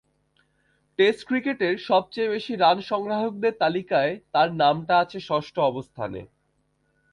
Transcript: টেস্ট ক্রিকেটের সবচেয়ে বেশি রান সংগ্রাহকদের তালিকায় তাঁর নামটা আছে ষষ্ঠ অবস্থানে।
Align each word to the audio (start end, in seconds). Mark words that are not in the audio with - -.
টেস্ট 0.99 1.21
ক্রিকেটের 1.27 1.75
সবচেয়ে 1.89 2.29
বেশি 2.29 2.53
রান 2.55 2.77
সংগ্রাহকদের 2.81 3.53
তালিকায় 3.59 4.13
তাঁর 4.33 4.49
নামটা 4.53 4.93
আছে 4.99 5.17
ষষ্ঠ 5.29 5.55
অবস্থানে। 5.71 6.21